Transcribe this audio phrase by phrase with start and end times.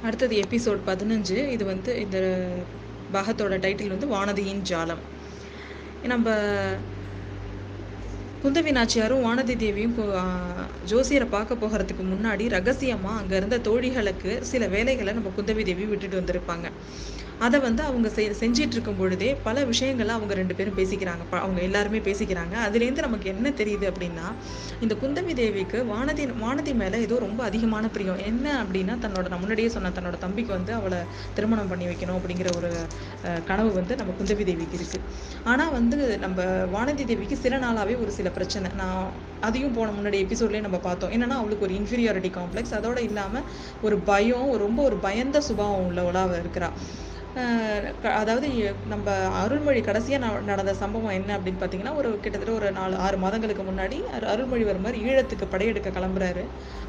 [0.00, 1.48] அடுத்தது எபிசோட் பதினஞ்சு.
[1.48, 2.18] இது வந்து இந்த
[3.12, 5.02] பாகத்தோட டைட்டில் வந்து வானதியின் ஜாலம்.
[6.02, 6.28] நம்ம
[8.42, 9.94] குந்தவி நாச்சியாரும் வானதி தேவியும்
[10.90, 16.66] ஜோசியரை பார்க்க போகிறதுக்கு முன்னாடி ரகசியமாக அங்கே இருந்த தோழிகளுக்கு சில வேலைகளை நம்ம குந்தவி தேவி விட்டுட்டு வந்திருப்பாங்க.
[17.38, 21.22] அதை வந்து அவங்க செ செஞ்சிட்டு இருக்கும் பொழுதே பல விஷயங்களை அவங்க ரெண்டு பேரும் பேசிக்கிறாங்க.
[21.30, 22.54] ப- அவங்க எல்லாருமே பேசிக்கிறாங்க.
[22.66, 24.26] அதுலேருந்து நமக்கு என்ன தெரியுது அப்படின்னா
[24.80, 28.18] இந்த குந்தவி தேவிக்கு வானதி வானதி மேலே ஏதோ ரொம்ப அதிகமான பிரியம்.
[28.24, 30.98] என்ன அப்படின்னா தன்னோட நான் முன்னாடியே சொன்ன தன்னோட தம்பிக்கு வந்து அவளை
[31.34, 32.72] திருமணம் பண்ணி வைக்கணும் அப்படிங்கிற ஒரு
[33.46, 35.00] கனவு வந்து நம்ம குந்தவி தேவிக்கு இருக்கு.
[35.44, 36.42] ஆனால் வந்து நம்ம
[36.76, 38.70] வானதி தேவிக்கு சில நாளாகவே ஒரு சில பிரச்சனை.
[38.76, 39.02] நான்
[39.40, 41.10] அதையும் போன முன்னாடி எபிசோட்லேயே நம்ம பார்த்தோம்.
[41.10, 43.46] என்னன்னா அவளுக்கு ஒரு இன்ஃபீரியாரிட்டி காம்ப்ளெக்ஸ் அதோட இல்லாமல்
[43.82, 46.70] ஒரு பயம் ரொம்ப ஒரு பயந்த சுபாவம் உள்ளவளாக அவ இருக்கிறா.
[48.20, 48.48] அதாவது
[48.92, 53.96] நம்ம அருள்மொழி கடைசியாக நடந்த சம்பவம் என்ன அப்படின்னு பார்த்தீங்கன்னா ஒரு கிட்டத்தட்ட ஒரு நாலு ஆறு மாதங்களுக்கு முன்னாடி
[54.32, 56.44] அருள்மொழிவர்மர் ஈழத்துக்கு படையெடுக்க கிளம்புறாரு.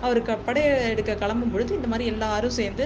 [0.06, 2.86] அவர் படையெடுக்க கிளம்பும் பொழுது இந்த மாதிரி எல்லாரும் சேர்ந்து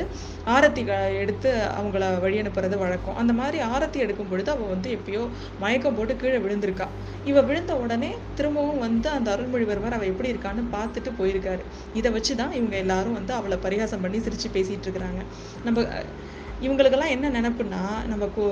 [0.56, 0.84] ஆரத்தி
[1.24, 3.18] எடுத்து அவங்கள வழி அனுப்புறது வழக்கம்.
[3.24, 5.24] அந்த மாதிரி ஆரத்தி எடுக்கும் பொழுது அவள் வந்து எப்பயோ
[5.64, 6.88] மயக்கம் போட்டு கீழே விழுந்திருக்கா.
[7.32, 11.64] இவ விழுந்த உடனே திரும்பவும் வந்து அந்த அருள்மொழிவர்மர் அவள் எப்படி இருக்கான்னு பார்த்துட்டு போயிருக்காரு.
[12.02, 15.22] இதை வச்சு தான் இவங்க எல்லாரும் வந்து அவளை பரிகாசம் பண்ணி சிரிச்சு பேசிட்டு இருக்கிறாங்க.
[15.68, 15.88] நம்ம
[16.64, 18.46] இவங்களுக்கெல்லாம் என்ன நினப்புன்னா நம்ம கோ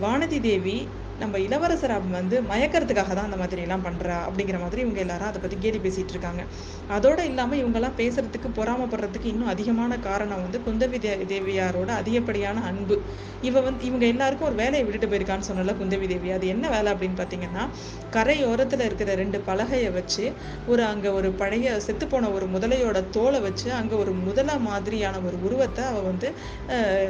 [0.00, 0.76] வானதி தேவி
[1.22, 5.78] நம்ம இளவரசர் வந்து மயக்கிறதுக்காக தான் அந்த மாதிரி எல்லாம் அப்படிங்கிற மாதிரி இவங்க எல்லாரும் அதை பற்றி கேலி
[5.78, 6.42] பேசிகிட்டு இருக்காங்க.
[6.88, 12.96] அதோடு இல்லாமல் இவங்கெல்லாம் பேசுகிறதுக்கு பேசுறதுக்கு பொறாமப்படுறதுக்கு இன்னும் அதிகமான காரணம் வந்து குந்தவி தே- தேவியாரோட அதிகப்படியான அன்பு.
[13.42, 16.30] இவ வந்து இவங்க எல்லாருக்கும் ஒரு வேலையை விட்டுட்டு போயிருக்கான்னு சொன்னல குந்தவி தேவி.
[16.30, 17.64] அது என்ன வேலை அப்படின்னு பார்த்தீங்கன்னா
[18.10, 20.32] கரையோரத்தில் இருக்கிற ரெண்டு பலகையை வச்சு
[20.66, 25.84] ஒரு அங்கே ஒரு பழைய செத்துப்போன ஒரு முதலையோட தோலை வச்சு அங்கே ஒரு முதலை மாதிரியான ஒரு உருவத்தை
[25.84, 26.32] அவள் வந்து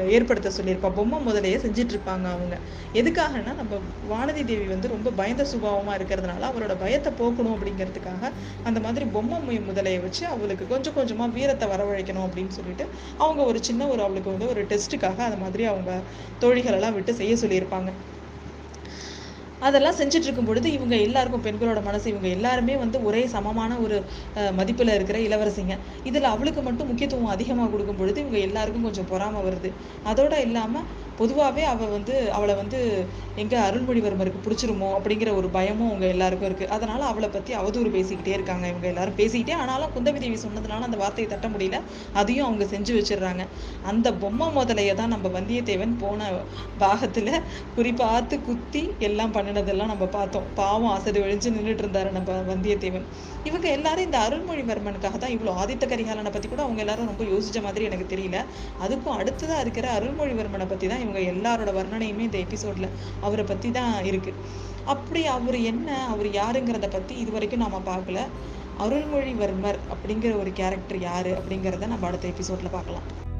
[0.08, 2.56] ஏற்படுத்த சொல்லியிருப்பாள் பொம்மை முதலையே செஞ்சிட்ருப்பாங்க அவங்க.
[2.94, 3.78] எதுக்காகனா நம்ம
[4.10, 8.30] வானதி தேவி வந்து ரொம்ப பயந்த சுபாவமா இருக்கிறதுனால அவரோட பயத்தை போக்கணும் அப்படிங்கிறதுக்காக
[8.64, 12.86] அந்த மாதிரி பொம்மை முதலையை வச்சு அவளுக்கு கொஞ்சம் கொஞ்சமா வீரத்தை வரவழைக்கணும் அப்படின்னு சொல்லிட்டு
[13.18, 15.92] அவங்க ஒரு சின்ன ஒரு அவளுக்கு வந்து ஒரு டெஸ்ட்டுக்காக அந்த மாதிரி அவங்க
[16.40, 17.92] தோழிகள் எல்லாம் விட்டு செய்ய சொல்லியிருப்பாங்க.
[19.62, 23.96] அதெல்லாம் செஞ்சுட்டு இருக்கும் பொழுது இவங்க எல்லாருக்கும் பெண்களோட மனசு இவங்க எல்லாருமே வந்து ஒரே சமமான ஒரு
[24.36, 25.74] அஹ், மதிப்புல இருக்கிற இளவரசிங்க.
[26.04, 29.70] இதுல அவளுக்கு மட்டும் முக்கியத்துவம் அதிகமா கொடுக்கும் பொழுது இவங்க எல்லாருக்கும் கொஞ்சம் பொறாமல் வருது.
[30.04, 30.82] அதோட இல்லாம
[31.20, 32.78] பொதுவாகவே அவள் வந்து அவளை வந்து
[33.42, 38.64] எங்கே அருள்மொழிவர்மருக்கு பிடிச்சிருமோ அப்படிங்கிற ஒரு பயமும் அவங்க எல்லாருக்கும் இருக்குது அதனால் அவளை பற்றி அவதூறு பேசிக்கிட்டே இருக்காங்க
[38.72, 39.16] இவங்க எல்லாரும்.
[39.20, 41.78] பேசிக்கிட்டே ஆனாலும் குந்தவி தேவி சொன்னதுனால அந்த வார்த்தையை தட்ட முடியல.
[42.20, 43.44] அதையும் அவங்க செஞ்சு வச்சிடுறாங்க.
[43.92, 46.30] அந்த பொம்மை முதலையை தான் நம்ம வந்தியத்தேவன் போன
[46.82, 47.32] பாகத்தில்
[47.76, 50.48] குறிப்பாத்து குத்தி எல்லாம் பண்ணினதெல்லாம் நம்ம பார்த்தோம்.
[50.60, 53.06] பாவம் அசதி ஒழிஞ்சு நின்றுட்டு இருந்தாரு நம்ம வந்தியத்தேவன்.
[53.50, 57.86] இவங்க எல்லாரும் இந்த அருள்மொழிவர்மனுக்காக தான் இவ்வளோ ஆதித்த கரிகாலனை பற்றி கூட அவங்க எல்லாரும் ரொம்ப யோசிச்ச மாதிரி
[57.90, 58.38] எனக்கு தெரியல.
[58.84, 62.88] அதுக்கும் அடுத்ததாக இருக்கிற அருள்மொழிவர்மனை பற்றி தான் இவங்க எல்லாரோட வர்ணனையுமே இந்த எபிசோட்ல
[63.20, 64.34] அவரை பற்றி தான் இருக்கு.
[64.84, 68.20] அப்படி அவர் என்ன அவர் யாருங்கிறத பத்தி இது வரைக்கும் நாம பார்க்கல.
[68.78, 73.30] அருள்மொழிவர்மர் அப்படிங்கிற ஒரு கேரக்டர் யாரு அப்படிங்கிறத நம்ம அடுத்த எபிசோட்ல பார்க்கலாம்.